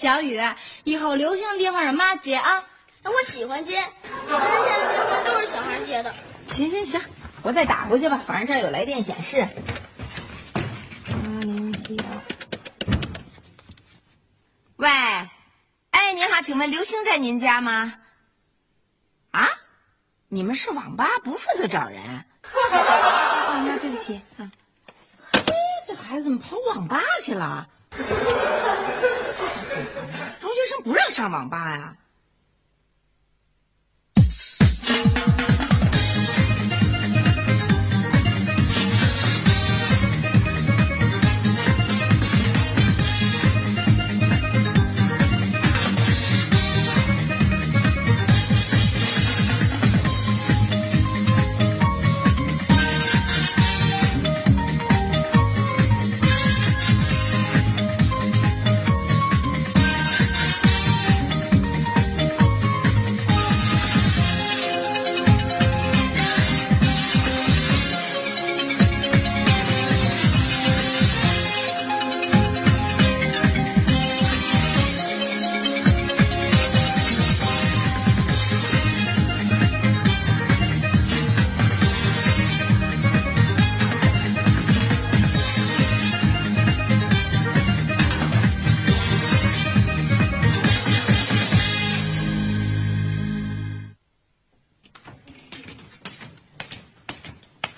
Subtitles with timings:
[0.00, 0.40] 小雨，
[0.84, 2.64] 以后刘星的电话让妈接啊。
[3.02, 3.84] 哎我喜欢接，
[4.26, 6.14] 别人家的电话都是小孩接的。
[6.48, 6.98] 行行行，
[7.42, 9.46] 我再打过去吧，反正这儿有来电显示。
[10.54, 12.04] 八零七幺。
[14.76, 14.88] 喂，
[15.90, 17.92] 哎，您好，请问刘星在您家吗？
[19.32, 19.50] 啊，
[20.28, 22.02] 你们是网吧，不负责找人。
[22.02, 22.24] 啊，
[23.68, 24.50] 那对不起啊。
[25.30, 25.54] 嘿，
[25.86, 27.68] 这孩子怎么跑网吧去了？
[27.90, 31.96] 这小混混啊，中学生不让上网吧呀、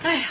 [0.03, 0.27] 哎呀，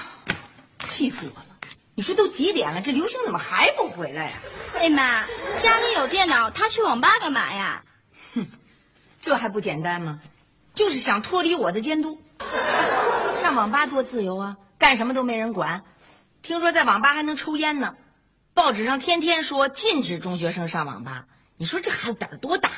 [0.85, 1.47] 气死我了！
[1.95, 4.33] 你说都几点了，这刘星怎么还不回来呀、
[4.75, 5.25] 哎妈，
[5.59, 7.85] 家里有电脑，他去网吧干嘛呀？
[8.35, 8.47] 哼
[9.21, 10.21] 这还不简单吗？
[10.75, 12.21] 就是想脱离我的监督。
[13.41, 15.85] 上网吧多自由啊，干什么都没人管。
[16.43, 17.97] 听说在网吧还能抽烟呢，
[18.53, 21.25] 报纸上天天说禁止中学生上网吧。
[21.57, 22.71] 你说这孩子胆儿多大？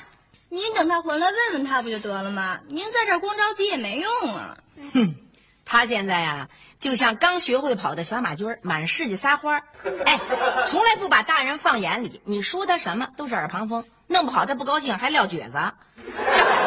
[0.48, 2.60] 您等他回来问问他不就得了吗？
[2.68, 4.58] 您在这儿光着急也没用啊。
[4.92, 5.14] 哼，
[5.64, 6.48] 他现在呀、
[6.78, 9.62] 就像刚学会跑的小马驹，满世界撒欢儿。
[10.04, 10.20] 哎，
[10.66, 15.58] 从来不把大人放眼里，你说他什么都是耳旁风，弄不好他不高兴还撂蹶子。
[16.06, 16.60] 这孩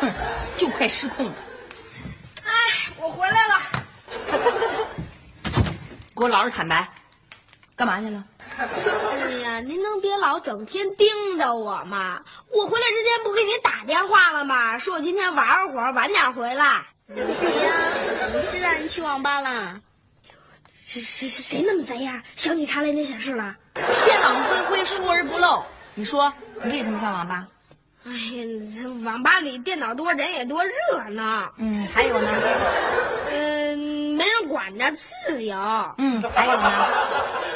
[0.00, 0.12] 子，哼，
[0.56, 1.32] 就快失控了。
[2.44, 2.52] 哎，
[2.98, 3.60] 我回来了。
[6.16, 6.86] 给我老实坦白，
[7.76, 8.24] 干嘛去了？
[8.58, 12.20] 哎呀，您能别老整天盯着我吗？
[12.52, 14.76] 我回来之前不给您打电话了吗？
[14.78, 16.84] 说我今天玩会儿，晚点回来。
[17.14, 17.72] 谁呀？
[18.46, 19.80] 谁带你去网吧了？
[20.84, 22.22] 谁谁谁谁那么贼呀？
[22.34, 23.56] 小警察来电显示了。
[23.74, 25.64] 天网恢恢，疏而不漏。
[25.94, 26.32] 你说
[26.62, 27.46] 你为什么上网吧？
[28.06, 28.44] 哎呀，
[28.80, 31.52] 这网吧里电脑多，人也多，热闹。
[31.56, 32.30] 嗯，还有呢？
[33.30, 33.78] 嗯，
[34.16, 35.56] 没人管着，自由。
[35.98, 36.88] 嗯，还有呢？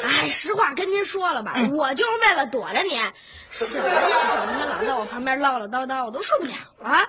[0.03, 3.01] 哎，实话跟您说了吧，我就是为了躲着您。
[3.51, 4.01] 什么呀？
[4.29, 6.99] 整天老在我旁边唠唠叨叨，我都受不了了。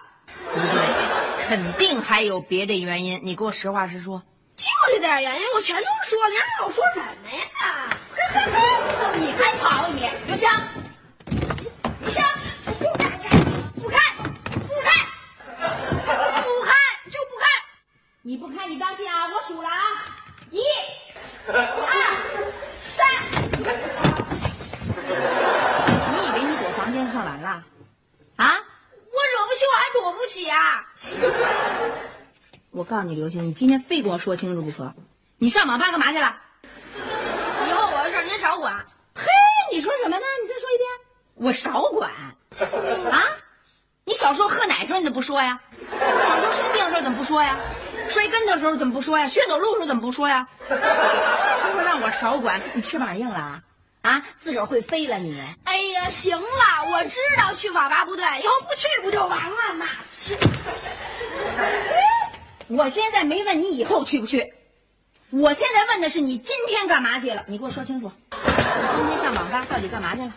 [0.53, 0.85] 不对，
[1.49, 3.21] 肯定还有别的原因。
[3.23, 4.23] 你给我实话实说。
[4.57, 7.45] 就这点原因，我全都说了，你还让我说什么呀？
[9.15, 10.61] 你还跑你，刘香？
[12.03, 12.23] 不行，
[12.81, 13.11] 不开，
[13.75, 13.99] 不开，
[14.67, 14.91] 不开，
[16.43, 16.73] 不开
[17.11, 17.47] 就不开。
[18.23, 19.28] 你不看，你当心啊！
[19.28, 20.05] 我数了啊，
[20.51, 20.61] 一、
[21.47, 21.55] 二
[22.81, 23.07] 三，
[26.13, 27.63] 你以为你躲房间上完了？
[28.37, 28.54] 啊？
[29.13, 30.57] 我惹不起，我还躲不起啊！
[32.71, 34.92] 我告诉你，刘星，你今天非跟我说清楚不可。
[35.38, 36.36] 你上网吧干嘛去了？
[37.68, 38.84] 以后我的事儿您少管。
[39.14, 39.24] 嘿，
[39.72, 40.26] 你说什么呢？
[40.42, 40.88] 你再说一遍。
[41.34, 42.10] 我少管
[43.10, 43.24] 啊！
[44.04, 45.60] 你小时候喝奶时候你怎么不说呀？
[46.22, 47.58] 小时候生病的时候怎么不说呀？
[48.08, 49.28] 摔跟头的时候怎么不说呀？
[49.28, 50.47] 学走路的时候怎么不说呀？
[50.68, 50.74] 是
[51.72, 52.60] 不是让我少管？
[52.74, 53.62] 你翅膀硬了啊？
[54.03, 55.42] 啊，自个儿会飞了你？
[55.64, 59.86] 哎呀，行了，我知道去网吧不对，以后不去不就完了吗？
[62.68, 64.54] 去，我现在没问你以后去不去，
[65.30, 67.45] 我现在问的是你今天干嘛去了？
[67.47, 68.36] 你给我说清楚，你
[68.97, 70.33] 今天上网吧到底干嘛去了？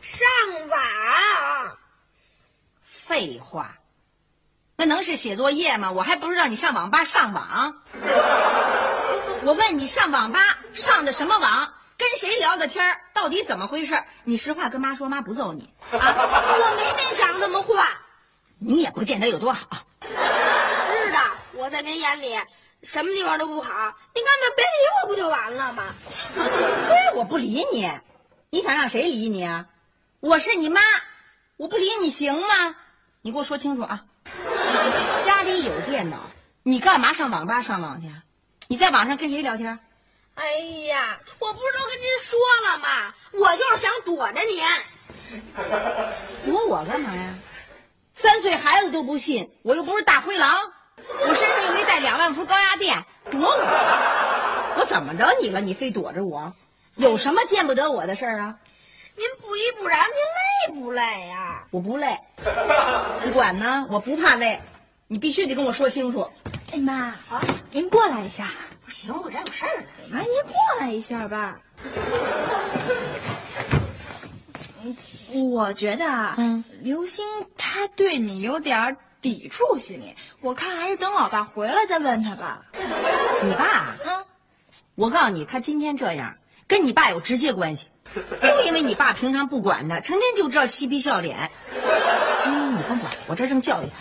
[0.00, 0.26] 上
[0.68, 1.78] 网。
[2.82, 3.76] 废话，
[4.76, 5.92] 那能是写作业吗？
[5.92, 7.82] 我还不知道你上网吧上网。
[9.42, 10.40] 我问你上网吧
[10.72, 11.74] 上的什么网？
[11.98, 13.00] 跟谁聊的天儿？
[13.12, 14.02] 到底怎么回事？
[14.24, 15.98] 你实话跟妈说，妈不揍你啊！
[16.00, 17.68] 我没您想那么坏。
[18.58, 19.68] 你也不见得有多好。
[21.56, 22.34] 我在您眼里
[22.82, 23.94] 什么地方都不好。
[24.14, 24.70] 您干脆别理
[25.02, 25.94] 我不就完了吗？
[26.88, 27.90] 嘿，我不理你，
[28.50, 29.66] 你想让谁理你啊？
[30.20, 30.80] 我是你妈，
[31.56, 32.76] 我不理你行吗？
[33.22, 34.04] 你给我说清楚啊！
[35.24, 36.18] 家里有电脑，
[36.62, 38.08] 你干嘛上网吧上网去？
[38.68, 39.78] 你在网上跟谁聊天？
[40.34, 40.58] 哎
[40.88, 43.14] 呀，我不是都跟您说了吗？
[43.32, 44.62] 我就是想躲着您。
[46.44, 47.34] 躲我干嘛呀？
[48.14, 52.96] 三岁孩子都不信，我又不是大灰狼，我身上又没带两万伏高压电，
[53.30, 54.76] 躲我？
[54.78, 55.60] 我怎么着你了？
[55.60, 56.52] 你非躲着我？
[56.96, 58.56] 有什么见不得我的事儿啊？
[59.16, 61.62] 您不依不饶，您累不累呀？
[61.70, 62.18] 我不累，
[63.22, 64.60] 不管呢，我不怕累，
[65.06, 66.28] 你必须得跟我说清楚。
[66.72, 66.94] 哎妈，
[67.30, 68.50] 啊，您过来一下。
[68.84, 69.86] 不行，我这有事儿呢。
[70.10, 71.58] 妈，您过来一下吧。
[74.82, 74.96] 嗯，
[75.50, 77.24] 我觉得啊，嗯，刘星
[77.56, 82.60] 他对你有点抵触心理，我看还是等老爸回来再问他吧。
[83.42, 84.22] 你爸，嗯，
[84.96, 86.36] 我告诉你，他今天这样
[86.68, 91.50] 跟你爸有直接关系， 就因为你爸平常不管他，成天就知道嬉皮笑脸。
[92.40, 93.96] 行，你甭管，我这正教育他。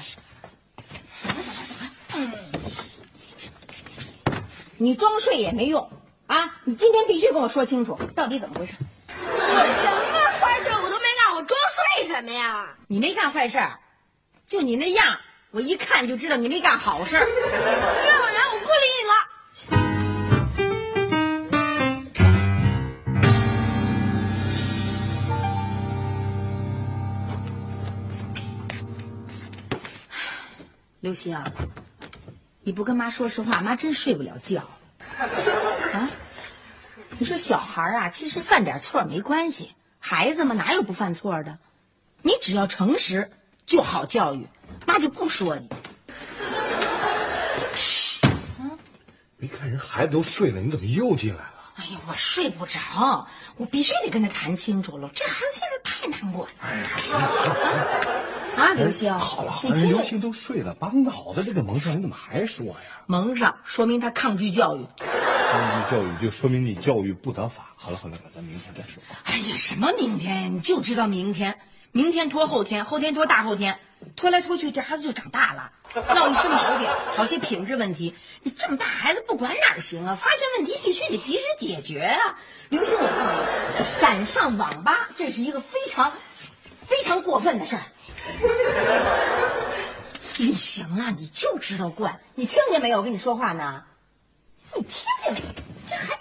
[0.81, 1.87] 走吧，走吧，走吧。
[2.17, 2.33] 嗯，
[4.75, 5.89] 你装睡也没用
[6.27, 6.53] 啊！
[6.65, 8.73] 你今天必须跟我说清楚，到底怎么回事。
[9.25, 11.57] 我什么坏事我都没干，我装
[11.95, 12.67] 睡什么呀？
[12.87, 13.79] 你没干坏事儿，
[14.45, 15.19] 就你那样，
[15.51, 17.22] 我一看就知道你没干好事儿。
[17.22, 17.34] 要不
[18.28, 19.13] 然我不理你了。
[31.00, 31.38] 刘星，
[32.62, 34.62] 你不跟妈说实话，妈真睡不了觉。
[35.18, 36.10] 啊，
[37.18, 41.57] 你说小孩啊，其实犯点错没关系，孩子嘛哪有不犯错的？
[42.22, 43.31] 你只要诚实
[43.65, 44.45] 就好教育，
[44.86, 45.68] 妈就不说你。
[49.38, 51.50] 没看人孩子都睡了，你怎么又进来了？
[51.75, 53.27] 哎呀，我睡不着，
[53.57, 55.10] 我必须得跟他谈清楚了。
[55.13, 56.56] 这孩子现在太难管了。
[56.62, 56.88] 哎呀
[58.56, 62.75] 啊，刘星，好了好了，刘星都睡了，把脑袋这个蒙上，你怎么还说呀？
[63.07, 64.86] 蒙上，说明他抗拒教育。
[64.98, 67.66] 抗拒教育就说明你教育不得法。
[67.75, 69.01] 好了好了，咱明天再说。
[69.24, 70.48] 哎呀，什么明天呀？
[70.48, 71.57] 你就知道明天，
[71.94, 73.80] 明天拖后天，后天拖大后天，
[74.16, 78.16] 拖来拖去，这孩子就长大了，落一身毛病，好些品质问题。
[78.42, 80.16] 你这么大孩子不管哪儿行啊？
[80.16, 82.36] 发现问题必须得及时解决啊！
[82.69, 83.13] 刘星，我告
[83.84, 86.12] 诉你，敢上网吧，这是一个非常、
[86.88, 87.84] 非常过分的事儿。
[90.38, 92.98] 你行了，你就知道惯，你听见没有？
[92.98, 93.84] 我跟你说话呢，
[94.74, 95.42] 你听见没？
[95.88, 96.18] 这还。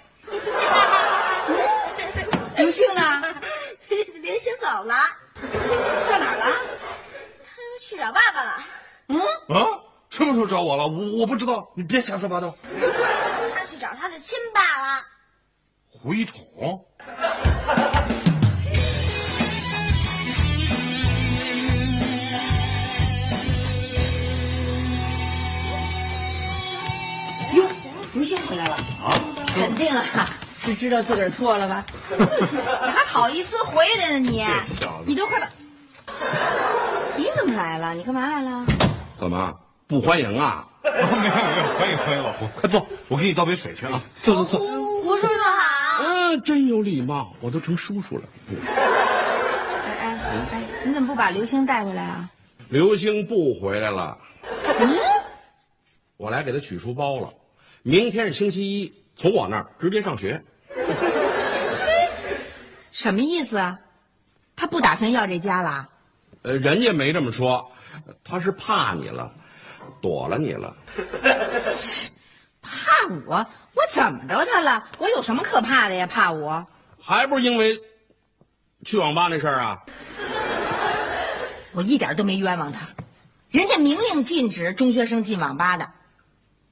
[2.60, 3.22] 刘星呢？
[3.88, 4.94] 刘星走了，
[6.08, 6.46] 上哪儿了？
[7.44, 8.64] 他去找爸爸了。
[9.08, 9.80] 嗯啊，
[10.10, 10.86] 什么时候找我了？
[10.86, 12.54] 我我不知道，你别瞎说八道。
[13.54, 15.04] 他去找他的亲爸了。
[15.88, 16.86] 胡一统，
[27.54, 27.68] 哟，
[28.14, 29.12] 刘星回来了啊！
[29.54, 30.30] 肯定啊，
[30.62, 31.84] 是知道自个儿错了吧？
[32.16, 34.44] 你还好意思回来呢你？
[34.78, 35.48] 小子你都快把……
[37.16, 37.92] 你怎么来了？
[37.94, 38.64] 你干嘛来了？
[39.16, 39.52] 怎么
[39.88, 40.64] 不欢迎啊？
[40.84, 41.32] 没有没有，
[41.78, 44.00] 欢迎欢迎老胡，快坐，我给你倒杯水去啊。
[44.22, 44.58] 坐坐坐。
[44.60, 46.04] 胡叔叔好。
[46.04, 48.22] 嗯，真有礼貌，我都成叔叔了。
[48.64, 52.30] 哎哎哎，你怎么不把刘星带回来啊？
[52.68, 54.16] 刘星不回来了，
[54.78, 54.88] 嗯
[56.16, 57.34] 我来给他取书包了。
[57.82, 60.44] 明天是星期一，从我那儿直接上学。
[62.90, 63.78] 什么意思啊？
[64.54, 65.88] 他不打算要这家了？
[66.42, 67.70] 呃，人家没这么说，
[68.22, 69.32] 他是怕你了，
[70.00, 70.74] 躲了你了。
[72.62, 73.44] 怕我？
[73.74, 74.84] 我怎么着他了？
[74.98, 76.06] 我有什么可怕的呀？
[76.06, 76.64] 怕我？
[77.00, 77.78] 还不是因为
[78.84, 79.82] 去网吧那事儿啊？
[81.72, 82.86] 我一点都没冤枉他，
[83.50, 85.90] 人家明令禁止中学生进网吧的，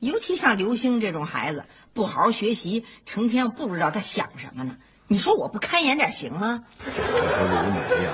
[0.00, 4.76] 尤其像刘星这种孩子，不好好学习，成天不知道他想什么呢。
[5.07, 6.64] 你说我不开眼点行吗？
[6.87, 8.12] 我说刘梅呀，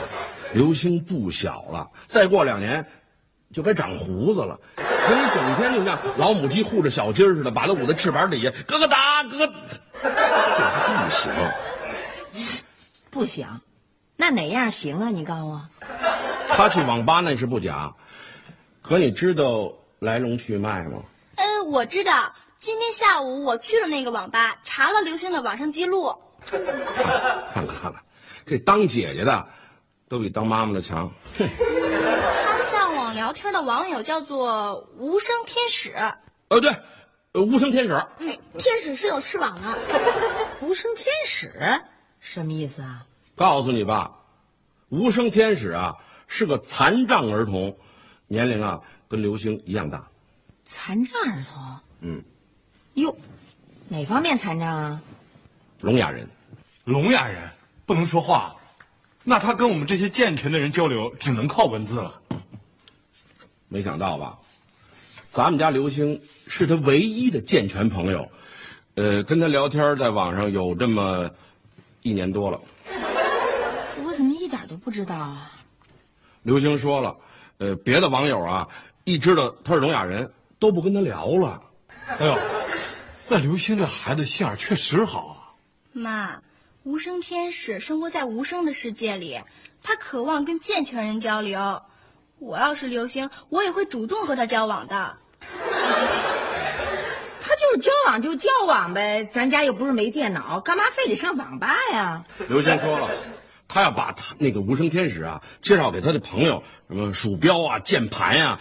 [0.53, 2.85] 刘星不小了，再过两年
[3.53, 4.59] 就该长胡子了。
[4.77, 9.53] 可你整天就像老母鸡护着小鸡似的，把它捂在翅膀底下，咯咯哒咯，
[10.03, 11.33] 这还不行。
[13.11, 13.47] 不行，
[14.17, 15.09] 那那哪样行啊？
[15.11, 15.69] 你告诉我。
[16.49, 17.95] 他去网吧那是不假，
[18.83, 20.99] 可你知道来龙去脉吗？
[21.67, 26.15] 呃，我知道，今天下午我去了那个网吧，查了刘星的网上记录。
[26.45, 26.65] 看
[27.49, 27.95] 看看看，
[28.47, 29.47] 这当姐姐的
[30.09, 31.11] 都比当妈妈的强。
[31.37, 31.49] 哼，
[32.47, 35.93] 他上网聊天的网友叫做无声天使。
[36.51, 36.71] 哦对，
[37.33, 38.01] 呃无声天使。
[38.19, 39.79] 嗯，天使是有翅膀的。
[40.61, 41.53] 无声天使
[42.21, 43.05] 什么意思啊？
[43.35, 44.13] 告诉你吧，
[44.91, 45.97] 无声天使啊
[46.29, 47.77] 是个残障儿童，
[48.29, 50.07] 年龄啊跟刘星一样大。
[50.67, 51.63] 残障儿童？
[52.01, 52.23] 嗯，
[52.95, 53.17] 哟，
[53.89, 55.01] 哪方面残障啊？
[55.81, 56.29] 聋哑人。
[56.85, 57.49] 聋哑人
[57.87, 58.55] 不能说话，
[59.25, 62.21] 那他跟我们这些健全的人交流，只能靠文字了。
[63.69, 64.37] 没想到吧？
[65.29, 68.29] 咱们家刘星是他唯一的健全朋友，
[68.95, 71.31] 呃，跟他聊天在网上有这么
[72.03, 72.61] 一年多了。
[74.05, 75.53] 我怎么一点都不知道啊？
[76.43, 77.17] 刘星说了，
[77.59, 78.67] 呃，别的网友啊，
[79.05, 81.63] 一知道他是聋哑人，都不跟他聊了。
[82.07, 82.39] 哎呦，
[83.29, 85.37] 那刘星这孩子心眼确实好啊。
[85.93, 86.43] 妈，
[86.83, 89.41] 无声天使生活在无声的世界里，
[89.83, 91.83] 他渴望跟健全人交流。
[92.39, 95.19] 我要是刘星，我也会主动和他交往的。
[97.41, 102.25] 他就是交往就交往呗，咱家又不是没电脑，干嘛非得上网吧呀？
[102.49, 103.11] 刘星说了，
[103.69, 108.61] 他要把他那个无声天使啊介绍给他的朋友，什么鼠标啊、键盘呀、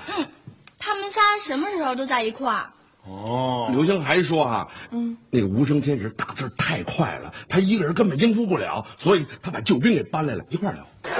[0.77, 2.69] 他们仨什么时候都在一块儿。
[3.03, 10.87] 哦，刘星还说啊、嗯，那个无声天使打字太快了，他一个人根本应付不了，所以他把救兵给搬来了，一块聊。
[11.03, 11.13] 无声。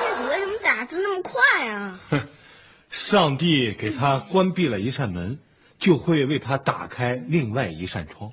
[0.00, 2.00] 天使为什么打字那么快啊？
[2.90, 5.38] 上帝给他关闭了一扇门，
[5.78, 8.30] 就会为他打开另外一扇窗。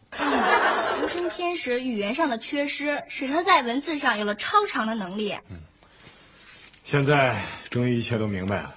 [1.02, 5.36] 无声天使语言上的缺失，使他在文字上有了超常的能力。
[6.84, 7.40] 现在
[7.70, 8.76] 终于一切都明白了，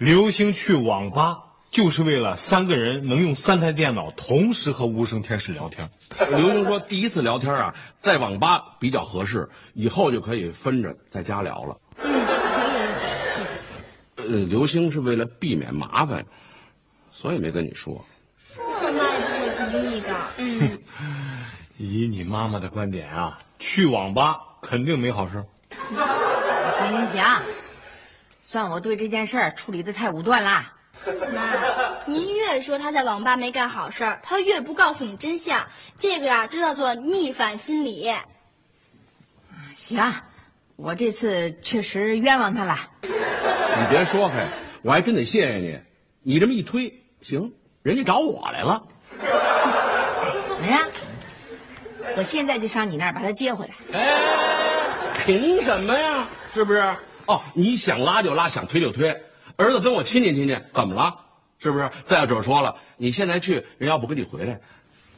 [0.00, 1.40] 刘星去网吧
[1.70, 5.90] 就是为了三个人能用三台电脑同时和无声天使聊天。
[6.30, 11.76] 刘星说，第一次聊天啊，在网吧比较合适，以后就可以分着在家聊了。
[11.98, 13.06] 嗯可以理解。
[14.16, 16.24] 呃，刘星是为了避免麻烦，
[17.12, 18.02] 所以没跟你说。
[18.38, 20.08] 说了妈也不会同意的。
[20.38, 20.78] 嗯，
[21.76, 25.44] 以你妈妈的观点啊，去网吧肯定没好事。
[26.70, 27.22] 行行行，
[28.50, 30.72] 算我对这件事儿处理的太武断啦。
[31.32, 31.52] 妈，
[32.04, 35.64] 您越说他在网吧没干好事儿，他越不告诉你真相。
[36.00, 38.12] 这个呀，就叫做逆反心理。
[39.76, 40.12] 行，
[40.74, 42.76] 我这次确实冤枉他了。
[43.02, 44.48] 你别说开，
[44.82, 45.78] 我还真得谢谢你。
[46.24, 46.92] 你这么一推，
[47.22, 47.54] 行，
[47.84, 48.82] 人家找我来了。
[49.20, 50.88] 怎么样？
[52.16, 53.74] 我现在就上你那儿把他接回来。
[53.96, 54.18] 哎，
[55.24, 56.26] 凭什么呀？
[56.52, 56.92] 是不是？
[57.30, 59.08] 哦，你想拉就拉，想推就推。
[59.56, 61.14] 儿子跟我亲近亲近，怎么了？
[61.60, 61.88] 是不是？
[62.02, 64.60] 再者说了，你现在去，人要不跟你回来，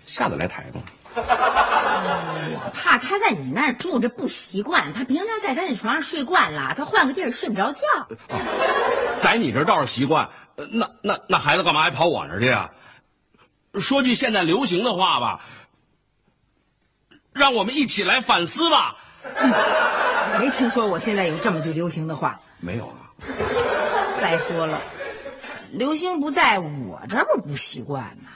[0.05, 0.83] 下得来台吗？
[2.75, 7.81] 怕他在你那儿住着不习惯，他平常在他那床上睡惯了，他换个地儿睡不着觉。
[9.19, 12.71] 在你这儿倒是习惯，呃那那那孩子干嘛还跑我那儿去啊？
[13.81, 15.41] 说句现在流行的话吧，
[17.33, 18.97] 让我们一起来反思吧。
[20.41, 22.41] 没听说我现在有这么句流行的话。
[22.59, 23.11] 没有啊，
[24.21, 24.81] 再说了，
[25.71, 28.31] 刘星不在我这不不习惯吗？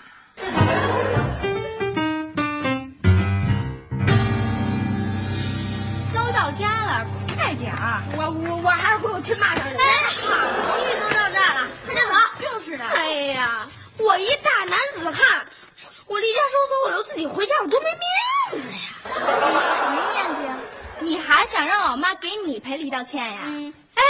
[6.15, 8.03] 都到家了，快点儿！
[8.17, 9.77] 我我我还是回我亲妈那儿去。
[9.77, 9.83] 哎，
[10.21, 12.15] 好不容易都到这儿了，快点走。
[12.39, 12.85] 就是的。
[12.85, 13.67] 哎呀，
[13.99, 15.47] 我一大男子汉，
[16.07, 18.77] 我离家出走，我又自己回家，我多没面子呀！
[19.05, 19.11] 你
[19.55, 20.59] 要什么面子呀？
[21.01, 23.41] 你还想让老妈给你赔礼道歉呀？
[23.45, 23.73] 嗯。
[23.95, 24.03] 哎，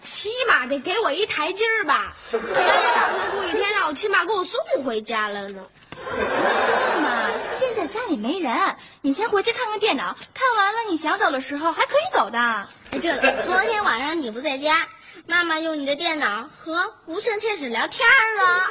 [0.00, 2.14] 起码得给我一台阶儿吧？
[2.30, 5.64] 本来我打算过一天让我亲妈给我送回家了呢。
[5.96, 12.38] 不是嘛，现在家里没人，你先回去看看电脑，看完了你想走的时候还可以走的。
[12.38, 14.86] 哎，对了，昨天晚上你不在家，
[15.26, 18.06] 妈妈用你的电脑和无声天使聊天
[18.38, 18.70] 了。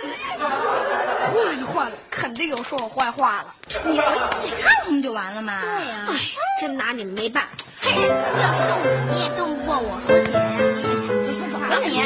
[2.25, 3.53] 肯定有说我坏话了。
[3.86, 5.62] 你回去自己看看不就完了吗？
[5.62, 6.13] 对呀、哎，
[6.60, 7.48] 真拿你们没办。
[7.79, 10.34] 嘿，要是动我，你也动不过我和姐。
[10.75, 12.01] 去去去，走吧你。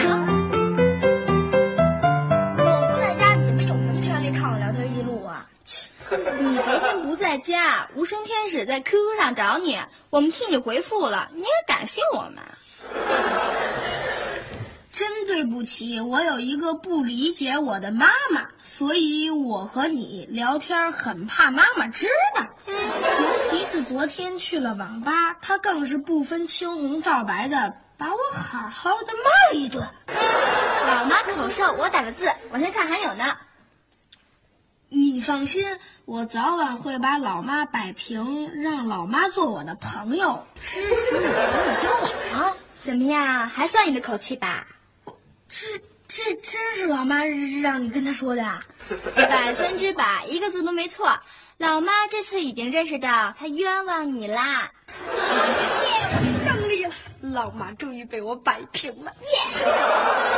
[2.58, 5.46] 我不在家，你们有什么权利看我聊天记录啊？
[6.38, 12.44] 你昨天不在家，无声天使在 QQ 上找你，我们替你回复了，你也感谢我们。
[15.00, 22.46] 真对不起，我有一个不理解我的妈妈，所以我和你聊天很怕妈妈知道。
[22.68, 29.88] 尤其是昨天去了网吧，她更是不分青红皂白的把我好好的骂了一顿。
[30.86, 33.38] 老妈口授，我打的字，我先看还有呢。
[34.90, 35.66] 你放心，
[36.04, 41.90] 我早晚会把老妈摆平，让老妈做我的朋友，支持我和你交
[42.38, 42.58] 往。
[42.76, 44.68] 怎么样，还算你的口气吧？
[45.50, 45.66] 这
[46.08, 47.26] 这真是老妈
[47.64, 48.62] 让你跟她说的啊？
[49.16, 51.20] 百分之百，一个字都没错。
[51.58, 54.72] 老妈这次已经认识到她冤枉你啦。
[55.08, 56.92] 耶，胜利了！
[57.22, 59.12] 老妈终于被我摆平了。
[59.22, 59.40] 耶！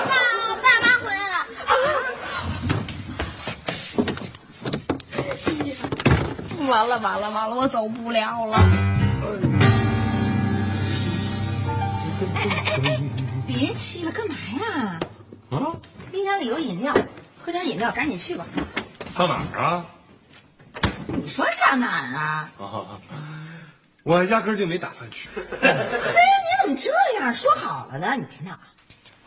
[0.08, 0.15] 爸
[0.56, 1.46] 爸妈回来了。
[6.72, 8.58] 完了完了完了，我走不了了。
[13.62, 15.00] 别气了，干嘛呀？
[15.51, 15.70] 啊，
[16.12, 16.91] 冰箱里有饮料，
[17.39, 18.44] 喝点饮料，赶紧去吧。
[19.15, 19.86] 上哪儿啊？
[21.06, 22.50] 你说上哪儿啊？
[22.58, 22.98] 啊，
[24.01, 25.30] 我压根儿就没打算去。
[25.62, 26.89] 嘿，你怎么这
[27.20, 27.32] 样？
[27.36, 28.58] 说好了呢，你别闹。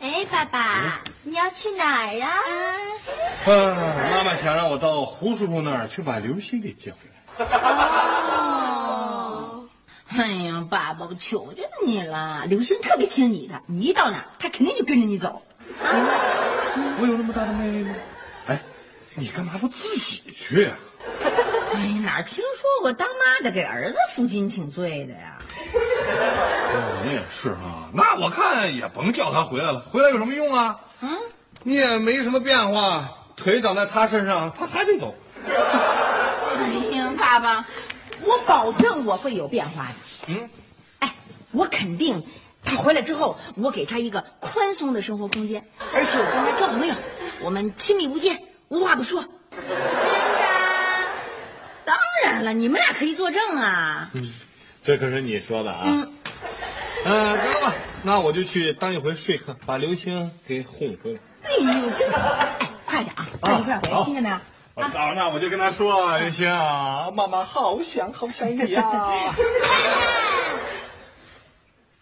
[0.01, 2.27] 哎，爸爸，你要去哪儿啊？
[3.45, 3.49] 啊，
[4.11, 6.97] 妈妈想让我到胡叔叔那儿去把刘星给接回
[7.37, 7.45] 来。
[8.35, 9.63] 哦，
[10.09, 15.41] 哎呀，爸爸，我求求你了，刘星特别听你的，你一到哪儿，他肯定就跟着你走。
[16.99, 17.95] 我有那么大的魅力吗？
[18.47, 18.59] 哎，
[19.13, 20.71] 你干嘛不自己去呀、
[21.73, 25.37] 哎呀，哪儿听说过当妈的给儿子负荆请罪的呀？
[25.73, 30.79] 哦，你也是啊，那我看也甭叫他回来了，回来有什么用啊？
[31.01, 31.17] 嗯，
[31.63, 35.13] 你也没什么变化，腿长在他身上，他还得走。
[35.47, 37.65] 哎呀，爸爸，
[38.25, 39.93] 我保证我会有变化的。
[40.27, 40.49] 嗯，
[40.99, 41.13] 哎，
[41.51, 42.23] 我肯定，
[42.63, 46.93] 他回来之后，我给他一个宽松的生活空间，而且我跟他交朋友，
[47.41, 49.21] 我们亲密无间，无话不说。
[49.51, 49.65] 真的？
[51.85, 54.09] 当然了，你们俩可以作证啊。
[54.83, 55.83] 这可是你说的啊。
[55.85, 56.11] 嗯，
[57.05, 61.19] 呃，得了吧，那我就去当一回说客，把刘星给哄回来。
[61.43, 62.19] 哎呦，真好！
[62.29, 64.35] 哎，快点啊，快一块回，好听见没有？
[64.75, 68.83] 我 到那我就跟他说，刘星啊，妈妈好想好想你 呀、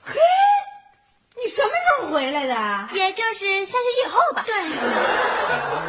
[0.03, 0.19] 嘿，
[1.35, 2.53] 你什么时候回来的？
[2.93, 4.43] 也就是下学以后吧。
[4.45, 4.55] 对。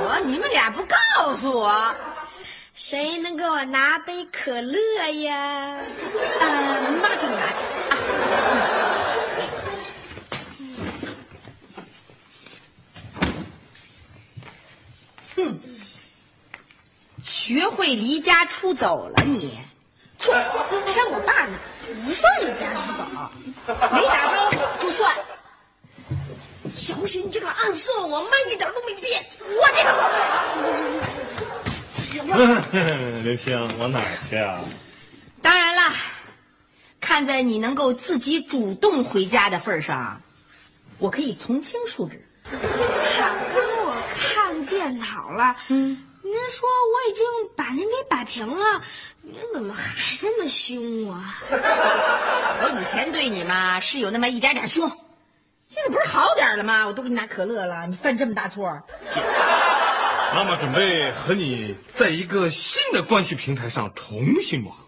[0.06, 1.94] 我你们俩不告诉我，
[2.74, 4.78] 谁能给我拿杯可乐
[5.22, 5.78] 呀？
[6.40, 7.62] 嗯，妈给你拿去。
[8.30, 8.68] 哼，
[17.44, 19.58] 学会离家出走了你，
[20.18, 20.32] 错，
[20.86, 21.58] 像我爸呢，
[22.02, 23.04] 不算离家出走，
[23.92, 25.14] 没打招呼就算。
[26.74, 29.22] 小雪，你这个暗算我，妈一点都没变。
[29.60, 29.68] 我
[32.16, 34.58] 这个 刘星，往哪儿去啊？
[35.42, 35.92] 当然了，
[36.98, 40.18] 看在你能够自己主动回家的份上，
[40.96, 42.26] 我可以从轻处置。
[42.50, 42.70] 刚才
[43.84, 46.02] 我看电脑了，嗯，
[46.44, 47.24] 您说我已经
[47.56, 48.82] 把您给摆平了，
[49.22, 51.40] 您怎么还那么凶啊？
[51.50, 54.86] 我以前对你嘛是有那么一点点凶，
[55.70, 56.86] 现在不是好点了吗？
[56.86, 58.78] 我都给你拿可乐了，你犯这么大错？
[60.34, 64.84] 妈妈准备和你在一个新的关系平台上重新磨合。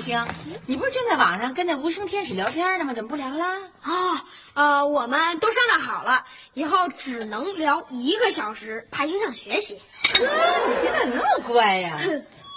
[0.00, 0.24] 星，
[0.66, 2.94] 你不是正在网上跟那无声天使聊天呢吗？
[2.94, 3.44] 怎么不聊了？
[3.82, 9.80] 啊，呃，我们都商量好了，以后只能聊一个小时，怕影响学习。
[10.18, 11.98] 你现在怎么那么乖呀？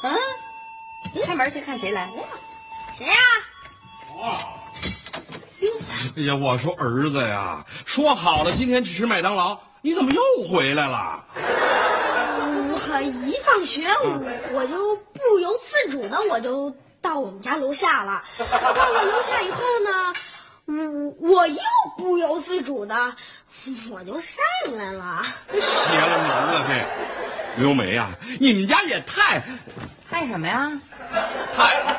[0.01, 0.15] 啊，
[1.25, 2.09] 开门去看谁来？
[2.95, 3.13] 谁呀、
[6.15, 11.23] 哎呀，我说儿子呀，说好了今天去吃麦当劳，你怎么又回来了？
[12.75, 14.19] 我一放学，我
[14.53, 16.69] 我就不由自主的我就
[17.03, 18.23] 到我们家楼下了。
[18.39, 18.45] 到
[18.91, 20.13] 了楼下以后呢，
[21.19, 21.59] 我我又
[21.97, 23.13] 不由自主的
[23.91, 24.41] 我就上
[24.77, 25.25] 来了。
[25.61, 26.85] 邪了门了这！
[27.61, 29.43] 刘梅呀、你们家也太
[30.09, 30.71] 太什么呀？
[31.55, 31.97] 太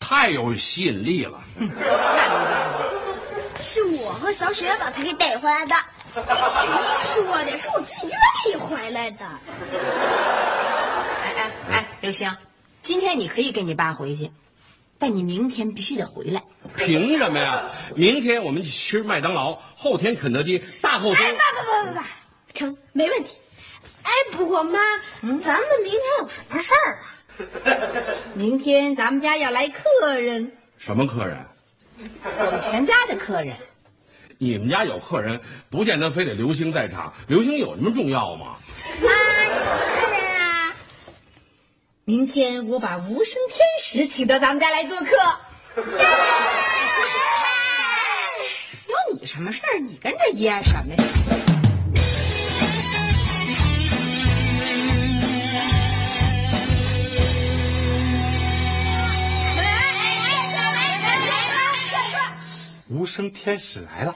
[0.00, 1.38] 太有吸引力了。
[3.62, 5.74] 是我和小雪把他给逮回来的。
[6.14, 6.22] 谁
[7.02, 7.58] 说的？
[7.58, 9.24] 是我自己愿意回来的。
[11.22, 12.34] 哎哎哎，刘星，
[12.80, 14.30] 今天你可以跟你爸回去，
[14.98, 16.42] 但你明天必须得回来。
[16.76, 17.70] 凭什么呀？
[17.94, 22.06] 明天我们去吃麦当劳，后天肯德基，大后天哎，不不不不不，
[22.54, 23.36] 成，没问题。
[24.02, 24.78] 哎，不过妈，
[25.40, 28.14] 咱们明天有什么事儿啊？
[28.34, 31.46] 明天咱们家要来客人，什么客人？
[32.24, 33.54] 我们全家的客人。
[34.38, 35.38] 你们家有客人，
[35.68, 37.12] 不见得非得刘星在场。
[37.28, 38.56] 刘星有什么重要吗？
[39.02, 39.10] 妈？
[42.10, 45.06] 明天我把无声天使请到咱们家来做客。
[48.88, 49.78] 有你什么事儿？
[49.78, 51.04] 你跟着噎什么呀？
[62.88, 64.12] 无声天使来了，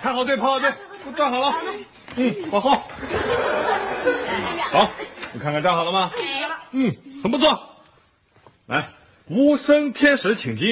[0.00, 0.72] 排好队，排好队，
[1.04, 1.54] 都站好了。
[2.16, 2.82] 嗯，往后。
[4.60, 4.90] 好，
[5.32, 6.10] 你看看站好了吗？
[6.72, 6.92] 嗯，
[7.22, 7.76] 很不错。
[8.66, 8.88] 来，
[9.26, 10.68] 无声天使请进。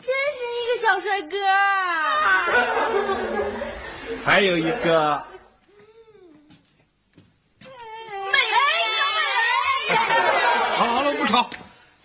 [0.00, 1.36] 真是一个小帅哥。
[4.24, 5.24] 还有一个，
[10.76, 11.48] 好好了，不吵。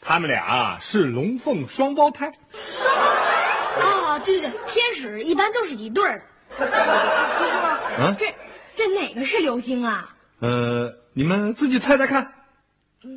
[0.02, 2.32] 他们俩是龙凤双胞胎。
[2.52, 6.26] 双胞胎哦，对对，天使一般都是一对儿的。
[7.38, 7.58] 叔叔，
[8.00, 8.34] 嗯这
[8.80, 10.16] 这哪个是流星啊？
[10.40, 12.32] 呃，你们自己猜猜看。
[13.04, 13.10] 呃，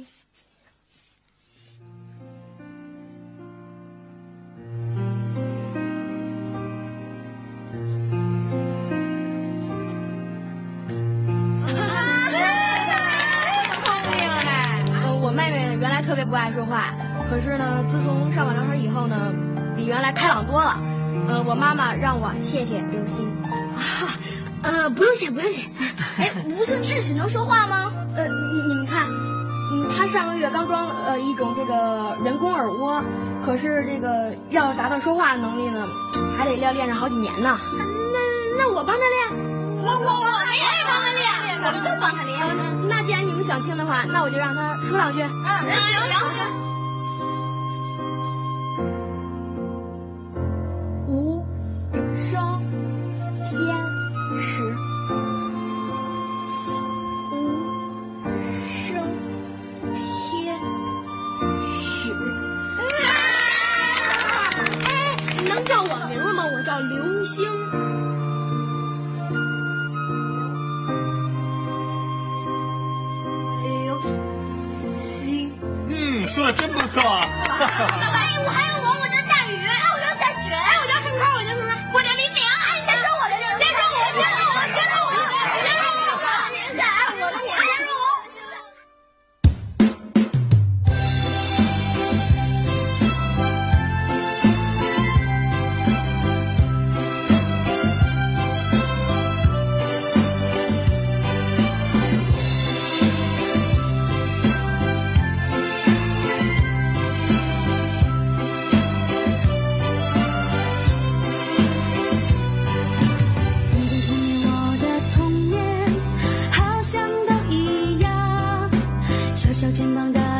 [15.15, 16.93] 我妹妹原来特别不爱说话，
[17.31, 19.33] 可是呢，自从上网聊天以后呢，
[19.77, 20.77] 比原来开朗多了。
[21.29, 23.25] 呃，我妈妈让我谢谢刘星。
[23.77, 24.11] 啊，
[24.83, 25.63] 呃，不用谢，不用谢。
[26.19, 27.93] 哎，无声天使能说话吗？
[28.17, 33.01] 呃，你你们看，嗯，他上个月刚装呃一种这个人工耳蜗，
[33.47, 35.87] 可是这个要达到说话的能力呢，
[36.37, 37.57] 还得要练上好几年呢。
[37.79, 38.19] 那
[38.59, 39.53] 那我帮他练。
[39.85, 41.31] 我我我我也帮他练，
[41.65, 42.89] 我们都帮他练。
[42.89, 45.23] 那既然你们想听的话，那我就让他说两句。
[45.23, 45.31] 嗯，
[45.79, 46.19] 行行。
[46.59, 46.62] 无
[67.25, 67.45] 星。
[73.63, 74.01] 刘
[75.01, 75.53] 星。
[75.89, 77.03] 嗯，说的真不错。
[77.03, 78.92] 哎，我还有我，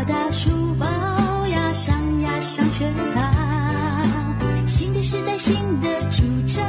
[0.05, 0.87] 大书包
[1.47, 3.33] 呀，上呀上学堂。
[4.67, 6.65] 新的时代，新的主张，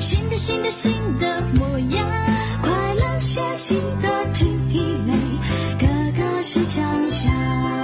[0.00, 2.06] 新的新的新的模样。
[2.62, 5.12] 快乐学习的智体美，
[5.78, 7.83] 个个是强项。